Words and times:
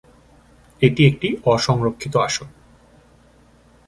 এটি 0.81 1.01
একটি 1.05 1.27
অসংরক্ষিত 1.45 2.13
আসন। 2.17 2.47